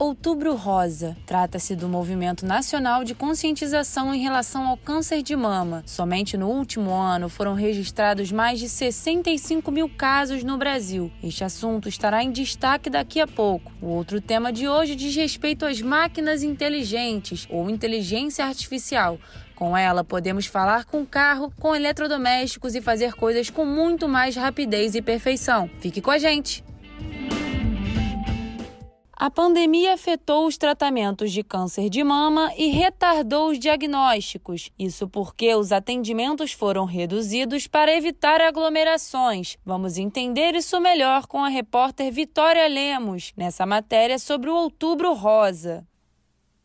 [0.00, 5.82] Outubro Rosa trata-se do movimento nacional de conscientização em relação ao câncer de mama.
[5.84, 11.12] Somente no último ano foram registrados mais de 65 mil casos no Brasil.
[11.22, 13.70] Este assunto estará em destaque daqui a pouco.
[13.78, 19.18] O outro tema de hoje diz respeito às máquinas inteligentes ou inteligência artificial.
[19.54, 24.94] Com ela, podemos falar com carro, com eletrodomésticos e fazer coisas com muito mais rapidez
[24.94, 25.68] e perfeição.
[25.78, 26.69] Fique com a gente!
[29.20, 34.70] A pandemia afetou os tratamentos de câncer de mama e retardou os diagnósticos.
[34.78, 39.58] Isso porque os atendimentos foram reduzidos para evitar aglomerações.
[39.62, 45.86] Vamos entender isso melhor com a repórter Vitória Lemos, nessa matéria sobre o Outubro Rosa.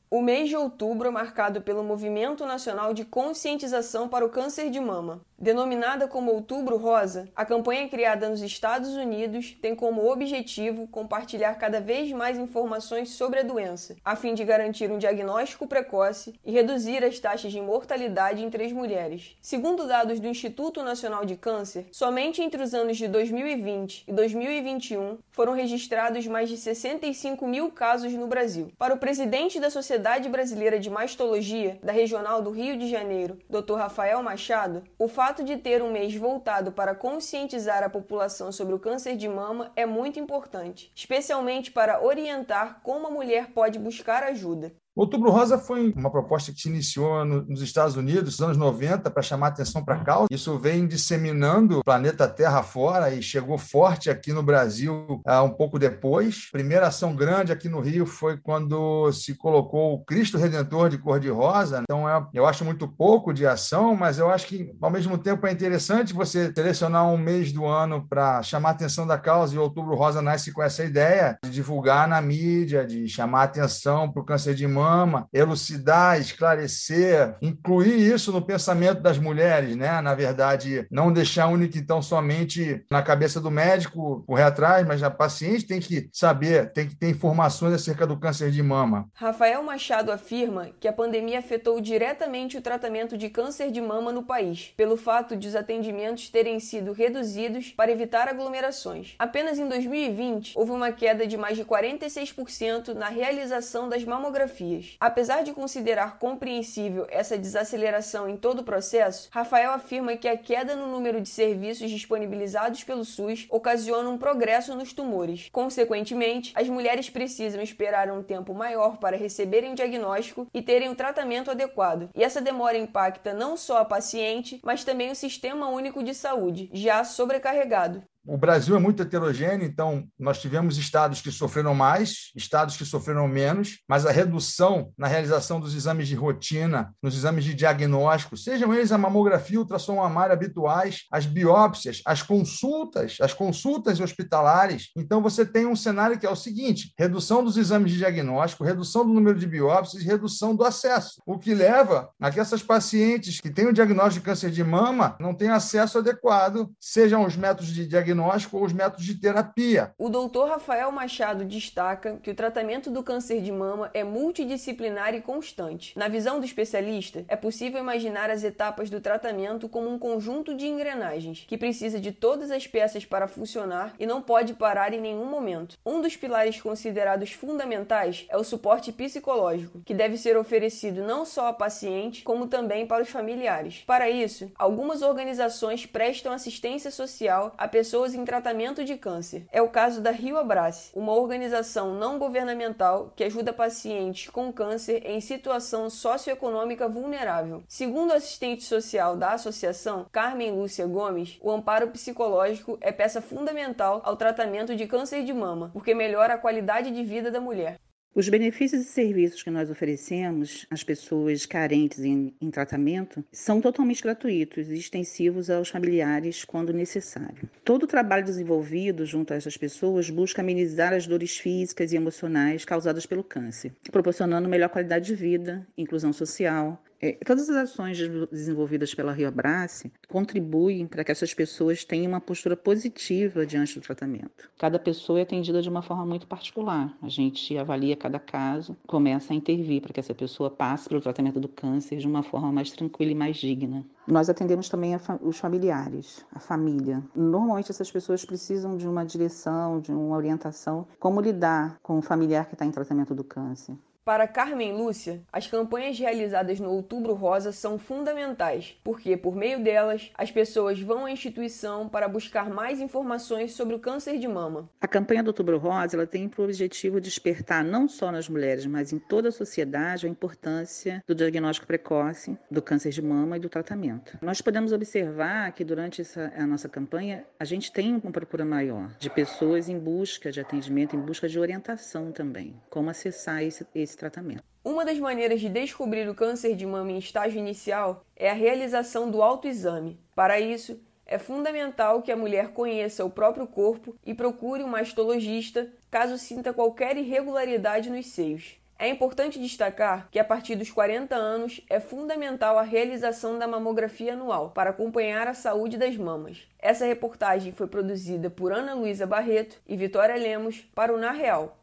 [0.08, 4.80] O mês de outubro é marcado pelo Movimento Nacional de Conscientização para o Câncer de
[4.80, 5.26] Mama.
[5.38, 11.82] Denominada como Outubro Rosa, a campanha criada nos Estados Unidos tem como objetivo compartilhar cada
[11.82, 17.04] vez mais informações sobre a doença, a fim de garantir um diagnóstico precoce e reduzir
[17.04, 19.36] as taxas de mortalidade entre as mulheres.
[19.42, 25.18] Segundo dados do Instituto Nacional de Câncer, somente entre os anos de 2020 e 2021
[25.32, 28.72] foram registrados mais de 65 mil casos no Brasil.
[28.78, 29.95] Para o presidente da Sociedade
[30.30, 33.76] Brasileira de Mastologia, da Regional do Rio de Janeiro, Dr.
[33.76, 38.80] Rafael Machado, o fato de ter um mês voltado para conscientizar a população sobre o
[38.80, 44.74] câncer de mama é muito importante, especialmente para orientar como a mulher pode buscar ajuda.
[44.96, 49.22] Outubro Rosa foi uma proposta que se iniciou nos Estados Unidos nos anos 90 para
[49.22, 50.28] chamar atenção para a causa.
[50.32, 55.50] Isso vem disseminando o planeta Terra fora e chegou forte aqui no Brasil uh, um
[55.50, 56.50] pouco depois.
[56.50, 61.82] Primeira ação grande aqui no Rio foi quando se colocou o Cristo Redentor de cor-de-rosa.
[61.84, 65.46] Então, é, eu acho muito pouco de ação, mas eu acho que, ao mesmo tempo,
[65.46, 69.56] é interessante você selecionar um mês do ano para chamar atenção da causa.
[69.56, 74.22] E Outubro Rosa nasce com essa ideia de divulgar na mídia, de chamar atenção para
[74.22, 80.00] o câncer de mama mama, elucidar, esclarecer, incluir isso no pensamento das mulheres, né?
[80.00, 85.10] Na verdade, não deixar única então somente na cabeça do médico correr atrás, mas a
[85.10, 89.10] paciente tem que saber, tem que ter informações acerca do câncer de mama.
[89.16, 94.22] Rafael Machado afirma que a pandemia afetou diretamente o tratamento de câncer de mama no
[94.22, 99.16] país, pelo fato de os atendimentos terem sido reduzidos para evitar aglomerações.
[99.18, 104.96] Apenas em 2020 houve uma queda de mais de 46% na realização das mamografias dias.
[105.00, 110.76] Apesar de considerar compreensível essa desaceleração em todo o processo, Rafael afirma que a queda
[110.76, 115.50] no número de serviços disponibilizados pelo SUS ocasiona um progresso nos tumores.
[115.52, 120.96] Consequentemente, as mulheres precisam esperar um tempo maior para receberem o diagnóstico e terem o
[120.96, 122.10] tratamento adequado.
[122.16, 126.70] E essa demora impacta não só a paciente, mas também o Sistema Único de Saúde,
[126.74, 132.76] já sobrecarregado o Brasil é muito heterogêneo, então nós tivemos estados que sofreram mais, estados
[132.76, 137.54] que sofreram menos, mas a redução na realização dos exames de rotina, nos exames de
[137.54, 144.90] diagnóstico, sejam eles a mamografia, ultrassom mamário habituais, as biópsias, as consultas, as consultas hospitalares.
[144.96, 149.06] Então você tem um cenário que é o seguinte: redução dos exames de diagnóstico, redução
[149.06, 153.40] do número de biópsias e redução do acesso, o que leva a que essas pacientes
[153.40, 157.74] que têm o diagnóstico de câncer de mama não tenham acesso adequado, sejam os métodos
[157.74, 159.94] de diagnóstico diagnóstico ou os métodos de terapia.
[159.98, 165.22] O doutor Rafael Machado destaca que o tratamento do câncer de mama é multidisciplinar e
[165.22, 165.98] constante.
[165.98, 170.68] Na visão do especialista, é possível imaginar as etapas do tratamento como um conjunto de
[170.68, 175.26] engrenagens que precisa de todas as peças para funcionar e não pode parar em nenhum
[175.26, 175.78] momento.
[175.86, 181.48] Um dos pilares considerados fundamentais é o suporte psicológico, que deve ser oferecido não só
[181.48, 183.84] à paciente, como também para os familiares.
[183.86, 189.48] Para isso, algumas organizações prestam assistência social a pessoas pessoas em tratamento de câncer.
[189.52, 195.04] É o caso da Rio Abrace, uma organização não governamental que ajuda pacientes com câncer
[195.06, 197.64] em situação socioeconômica vulnerável.
[197.68, 204.02] Segundo o assistente social da associação, Carmen Lúcia Gomes, o amparo psicológico é peça fundamental
[204.04, 207.80] ao tratamento de câncer de mama, porque melhora a qualidade de vida da mulher.
[208.18, 214.02] Os benefícios e serviços que nós oferecemos às pessoas carentes em, em, tratamento são totalmente
[214.02, 217.50] gratuitos e extensivos aos familiares quando necessário.
[217.62, 222.64] Todo o trabalho desenvolvido junto a essas pessoas busca amenizar as dores físicas e emocionais
[222.64, 228.00] causadas pelo câncer, proporcionando melhor qualidade de vida, inclusão social, É, todas as ações
[228.32, 233.84] desenvolvidas pela Rio Abrace contribuem para que essas pessoas tenham uma postura positiva diante do
[233.84, 234.50] tratamento.
[234.58, 236.98] Cada pessoa é atendida de uma forma muito particular.
[237.04, 241.40] A gente avalia cada caso, começa a intervir para que essa pessoa passe pelo tratamento
[241.40, 243.86] do câncer de uma forma mais tranquila e mais digna.
[244.08, 247.04] Nós atendemos também fa os familiares, a família.
[247.16, 252.48] Normalmente essas pessoas precisam de uma direção, de uma orientação, como lidar com o familiar
[252.48, 253.76] que está em tratamento do câncer.
[254.06, 260.12] Para Carmen Lúcia, as campanhas realizadas no Outubro Rosa são fundamentais, porque por meio delas
[260.14, 264.70] as pessoas vão à instituição para buscar mais informações sobre o câncer de mama.
[264.80, 268.94] A campanha do Outubro Rosa ela tem por objetivo despertar não só nas mulheres, mas
[268.94, 273.50] em toda a sociedade a importância do diagnóstico precoce do câncer de mama e do
[273.50, 274.20] tratamento.
[274.22, 278.92] Nós podemos observar que durante essa, a nossa campanha a gente tem uma procura maior
[279.00, 283.95] de pessoas em busca de atendimento, em busca de orientação também, como acessar esse, esse
[283.96, 284.44] esse tratamento.
[284.64, 289.10] Uma das maneiras de descobrir o câncer de mama em estágio inicial é a realização
[289.10, 290.00] do autoexame.
[290.14, 295.72] Para isso, é fundamental que a mulher conheça o próprio corpo e procure um mastologista
[295.90, 298.58] caso sinta qualquer irregularidade nos seios.
[298.78, 304.12] É importante destacar que a partir dos 40 anos é fundamental a realização da mamografia
[304.14, 306.46] anual para acompanhar a saúde das mamas.
[306.60, 311.58] Essa reportagem foi produzida por Ana Luísa Barreto e Vitória Lemos para o Na Real.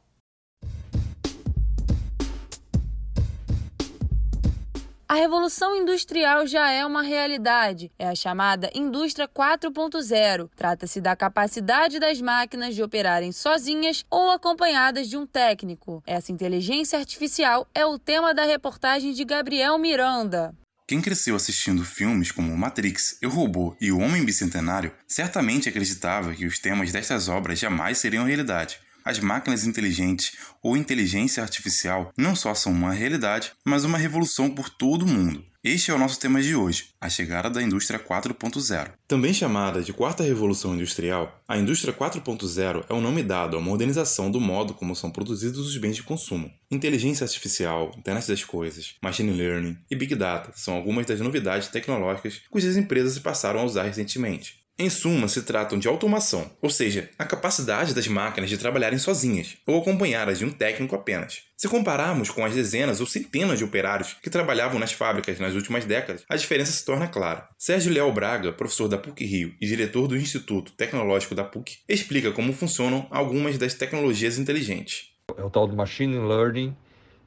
[5.13, 7.93] A revolução industrial já é uma realidade.
[7.99, 10.49] É a chamada Indústria 4.0.
[10.57, 16.03] Trata-se da capacidade das máquinas de operarem sozinhas ou acompanhadas de um técnico.
[16.07, 20.55] Essa inteligência artificial é o tema da reportagem de Gabriel Miranda.
[20.89, 26.47] Quem cresceu assistindo filmes como Matrix, Eu Robô e O Homem Bicentenário certamente acreditava que
[26.47, 28.81] os temas destas obras jamais seriam realidade.
[29.05, 34.69] As máquinas inteligentes ou inteligência artificial não só são uma realidade, mas uma revolução por
[34.71, 35.45] todo o mundo.
[35.65, 38.95] Este é o nosso tema de hoje, a chegada da indústria 4.0.
[39.07, 44.29] Também chamada de quarta revolução industrial, a indústria 4.0 é o nome dado à modernização
[44.29, 46.51] do modo como são produzidos os bens de consumo.
[46.69, 52.41] Inteligência artificial, internet das coisas, machine learning e big data são algumas das novidades tecnológicas
[52.51, 54.62] cujas empresas passaram a usar recentemente.
[54.79, 59.59] Em suma, se tratam de automação, ou seja, a capacidade das máquinas de trabalharem sozinhas
[59.67, 61.43] ou acompanhadas de um técnico apenas.
[61.59, 65.85] Se compararmos com as dezenas ou centenas de operários que trabalhavam nas fábricas nas últimas
[65.85, 67.49] décadas, a diferença se torna clara.
[67.59, 72.33] Sérgio Leal Braga, professor da PUC Rio e diretor do Instituto Tecnológico da PUC, explica
[72.33, 75.11] como funcionam algumas das tecnologias inteligentes.
[75.37, 76.75] É o tal do machine learning,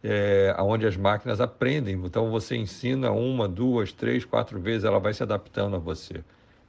[0.03, 1.95] é, onde as máquinas aprendem.
[2.03, 6.15] Então você ensina uma, duas, três, quatro vezes, ela vai se adaptando a você.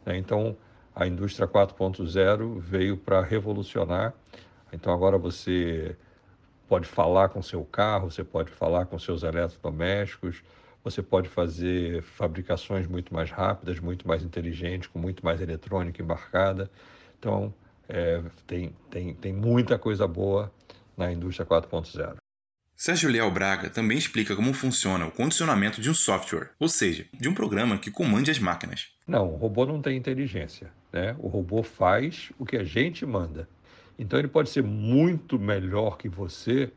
[0.04, 0.18] Né?
[0.18, 0.56] Então
[0.96, 4.14] a indústria 4.0 veio para revolucionar.
[4.72, 5.94] Então agora você
[6.66, 10.42] pode falar com seu carro, você pode falar com seus eletrodomésticos,
[10.82, 16.70] você pode fazer fabricações muito mais rápidas, muito mais inteligentes, com muito mais eletrônica embarcada.
[17.18, 17.52] Então
[17.86, 20.50] é, tem, tem, tem muita coisa boa
[20.96, 22.16] na indústria 4.0.
[22.76, 27.26] Sérgio Leal Braga também explica como funciona o condicionamento de um software, ou seja, de
[27.26, 28.88] um programa que comande as máquinas.
[29.06, 30.70] Não, o robô não tem inteligência.
[30.92, 31.16] Né?
[31.18, 33.48] O robô faz o que a gente manda.
[33.98, 36.70] Então ele pode ser muito melhor que você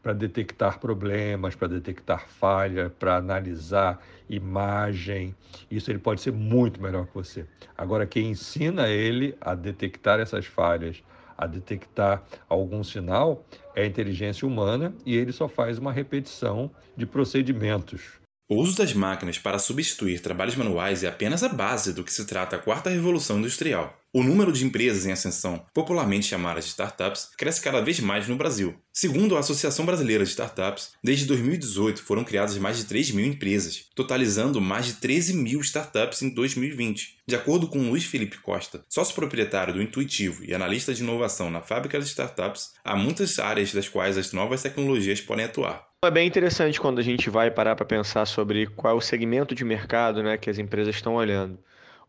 [0.00, 5.34] para detectar problemas, para detectar falha, para analisar imagem.
[5.68, 7.46] Isso ele pode ser muito melhor que você.
[7.76, 11.02] Agora, quem ensina ele a detectar essas falhas,
[11.42, 13.44] a detectar algum sinal
[13.74, 18.21] é a inteligência humana e ele só faz uma repetição de procedimentos.
[18.52, 22.26] O uso das máquinas para substituir trabalhos manuais é apenas a base do que se
[22.26, 23.98] trata a quarta revolução industrial.
[24.12, 28.36] O número de empresas em ascensão, popularmente chamadas de startups, cresce cada vez mais no
[28.36, 28.74] Brasil.
[28.92, 33.86] Segundo a Associação Brasileira de Startups, desde 2018 foram criadas mais de 3 mil empresas,
[33.94, 37.20] totalizando mais de 13 mil startups em 2020.
[37.26, 41.62] De acordo com Luiz Felipe Costa, sócio proprietário do Intuitivo e analista de inovação na
[41.62, 45.91] fábrica de startups, há muitas áreas das quais as novas tecnologias podem atuar.
[46.04, 49.54] É bem interessante quando a gente vai parar para pensar sobre qual é o segmento
[49.54, 51.56] de mercado né, que as empresas estão olhando.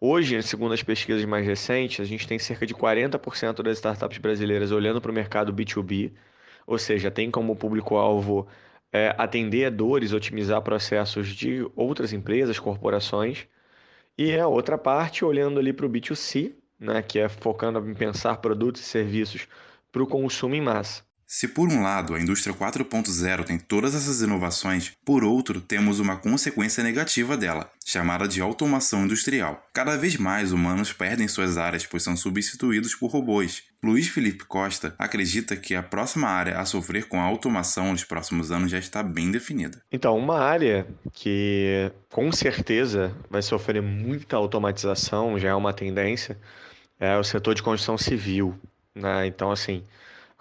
[0.01, 4.71] Hoje, segundo as pesquisas mais recentes, a gente tem cerca de 40% das startups brasileiras
[4.71, 6.11] olhando para o mercado B2B,
[6.65, 8.47] ou seja, tem como público-alvo
[8.91, 13.47] é, atender dores, otimizar processos de outras empresas, corporações,
[14.17, 18.37] e a outra parte olhando ali para o B2C, né, que é focando em pensar
[18.37, 19.47] produtos e serviços
[19.91, 21.03] para o consumo em massa.
[21.25, 26.17] Se por um lado a indústria 4.0 tem todas essas inovações, por outro temos uma
[26.17, 29.65] consequência negativa dela, chamada de automação industrial.
[29.73, 33.63] Cada vez mais humanos perdem suas áreas pois são substituídos por robôs.
[33.83, 38.49] Luiz Felipe Costa acredita que a próxima área a sofrer com a automação nos próximos
[38.51, 39.81] anos já está bem definida.
[39.91, 46.37] Então, uma área que com certeza vai sofrer muita automatização, já é uma tendência,
[46.97, 48.55] é o setor de construção civil.
[48.95, 49.27] Né?
[49.27, 49.83] Então, assim,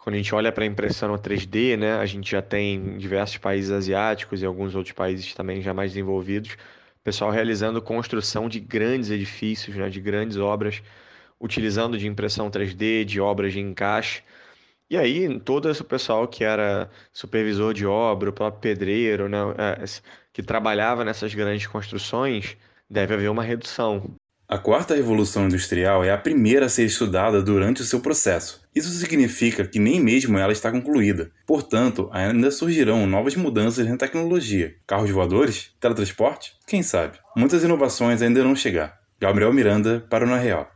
[0.03, 3.71] quando a gente olha para a impressão 3D, né, a gente já tem diversos países
[3.71, 6.57] asiáticos e alguns outros países também já mais desenvolvidos,
[7.05, 10.83] pessoal realizando construção de grandes edifícios, né, de grandes obras,
[11.41, 14.25] utilizando de impressão 3D, de obras de encaixe.
[14.91, 19.85] E aí, todo esse pessoal que era supervisor de obra, o próprio pedreiro, né, é,
[20.33, 22.57] que trabalhava nessas grandes construções,
[22.91, 24.17] deve haver uma redução.
[24.53, 28.61] A quarta revolução industrial é a primeira a ser estudada durante o seu processo.
[28.75, 31.31] Isso significa que nem mesmo ela está concluída.
[31.47, 34.75] Portanto, ainda surgirão novas mudanças na tecnologia.
[34.87, 35.71] Carros voadores?
[35.81, 36.53] Teletransporte?
[36.67, 37.19] Quem sabe?
[37.35, 38.99] Muitas inovações ainda irão chegar.
[39.19, 40.71] Gabriel Miranda para o Na Real.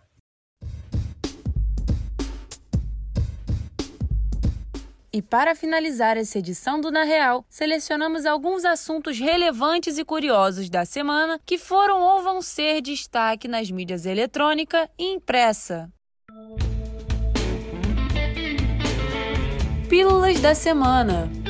[5.16, 10.84] E para finalizar essa edição do Na Real, selecionamos alguns assuntos relevantes e curiosos da
[10.84, 15.90] semana que foram ou vão ser destaque nas mídias eletrônica e impressa.
[19.88, 21.45] Pílulas da semana.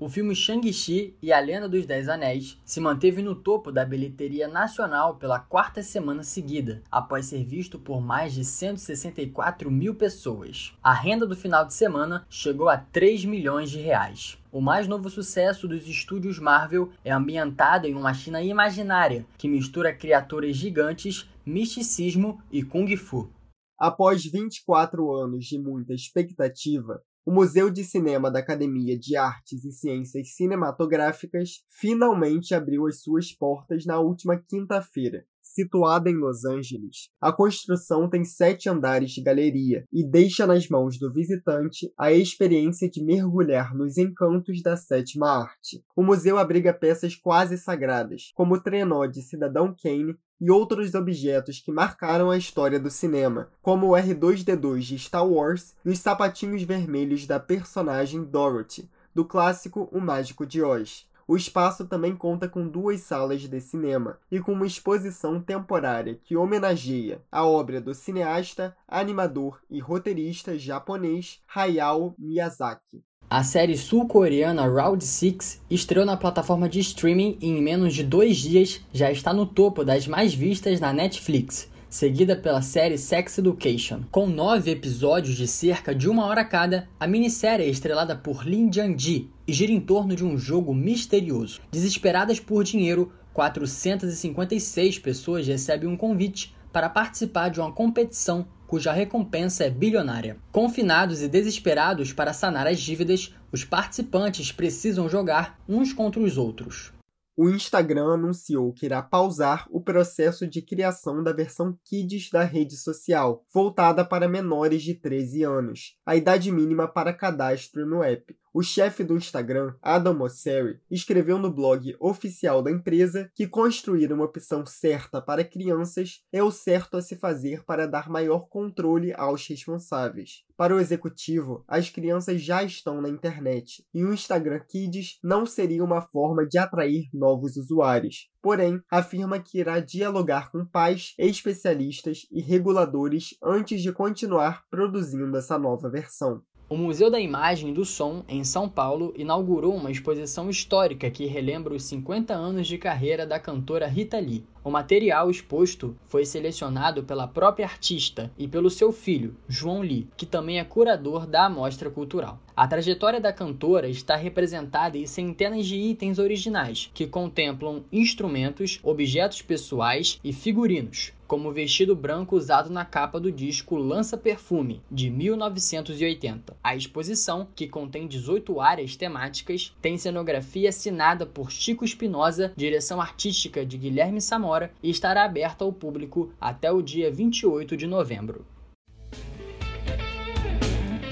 [0.00, 4.46] O filme Shang-Chi e a Lenda dos Dez Anéis se manteve no topo da bilheteria
[4.46, 10.72] nacional pela quarta semana seguida, após ser visto por mais de 164 mil pessoas.
[10.80, 14.38] A renda do final de semana chegou a 3 milhões de reais.
[14.52, 19.92] O mais novo sucesso dos estúdios Marvel é ambientado em uma China imaginária que mistura
[19.92, 23.28] criaturas gigantes, misticismo e kung fu.
[23.76, 29.70] Após 24 anos de muita expectativa, o Museu de Cinema da Academia de Artes e
[29.70, 35.26] Ciências Cinematográficas finalmente abriu as suas portas na última quinta-feira.
[35.42, 40.98] Situada em Los Angeles, a construção tem sete andares de galeria e deixa nas mãos
[40.98, 45.84] do visitante a experiência de mergulhar nos encantos da sétima arte.
[45.94, 51.60] O museu abriga peças quase sagradas, como o trenó de Cidadão Kane e outros objetos
[51.60, 56.62] que marcaram a história do cinema, como o R2D2 de Star Wars e os sapatinhos
[56.62, 61.08] vermelhos da personagem Dorothy, do clássico O Mágico de Oz.
[61.26, 66.34] O espaço também conta com duas salas de cinema e com uma exposição temporária que
[66.34, 73.04] homenageia a obra do cineasta, animador e roteirista japonês Hayao Miyazaki.
[73.30, 78.38] A série sul-coreana Round 6 estreou na plataforma de streaming e em menos de dois
[78.38, 84.00] dias já está no topo das mais vistas na Netflix, seguida pela série Sex Education.
[84.10, 88.72] Com nove episódios de cerca de uma hora cada, a minissérie é estrelada por Lin
[88.72, 91.60] Jiang-ji e gira em torno de um jogo misterioso.
[91.70, 99.64] Desesperadas por dinheiro, 456 pessoas recebem um convite para participar de uma competição cuja recompensa
[99.64, 100.36] é bilionária.
[100.52, 106.92] Confinados e desesperados para sanar as dívidas, os participantes precisam jogar uns contra os outros.
[107.34, 112.76] O Instagram anunciou que irá pausar o processo de criação da versão Kids da rede
[112.76, 118.36] social, voltada para menores de 13 anos, a idade mínima para cadastro no app.
[118.58, 124.24] O chefe do Instagram, Adam Mosseri, escreveu no blog oficial da empresa que construir uma
[124.24, 129.46] opção certa para crianças é o certo a se fazer para dar maior controle aos
[129.46, 130.42] responsáveis.
[130.56, 135.84] Para o executivo, as crianças já estão na internet e o Instagram Kids não seria
[135.84, 138.28] uma forma de atrair novos usuários.
[138.42, 145.56] Porém, afirma que irá dialogar com pais, especialistas e reguladores antes de continuar produzindo essa
[145.56, 146.42] nova versão.
[146.70, 151.24] O Museu da Imagem e do Som, em São Paulo, inaugurou uma exposição histórica que
[151.24, 154.44] relembra os 50 anos de carreira da cantora Rita Lee.
[154.62, 160.26] O material exposto foi selecionado pela própria artista e pelo seu filho, João Lee, que
[160.26, 162.38] também é curador da amostra cultural.
[162.54, 169.40] A trajetória da cantora está representada em centenas de itens originais, que contemplam instrumentos, objetos
[169.40, 175.10] pessoais e figurinos, como o vestido branco usado na capa do disco Lança Perfume, de
[175.10, 176.56] 1980.
[176.64, 183.64] A exposição, que contém 18 áreas temáticas, tem cenografia assinada por Chico Espinosa, direção artística
[183.64, 188.46] de Guilherme Samora e estará aberta ao público até o dia 28 de novembro.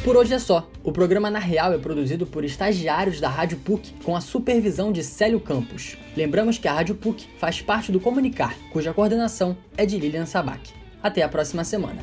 [0.07, 0.71] Por hoje é só.
[0.85, 5.03] O programa Na Real é produzido por estagiários da Rádio PUC com a supervisão de
[5.03, 5.97] Célio Campos.
[6.17, 10.73] Lembramos que a Rádio PUC faz parte do Comunicar, cuja coordenação é de Lilian Sabac.
[11.03, 12.03] Até a próxima semana.